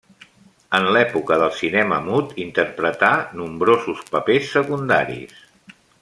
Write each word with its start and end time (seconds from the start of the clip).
En 0.77 0.85
l'època 0.95 1.35
del 1.43 1.51
cinema 1.57 1.99
mut 2.07 2.33
interpretà 2.47 3.11
nombrosos 3.41 4.01
papers 4.15 4.49
secundaris. 4.59 5.41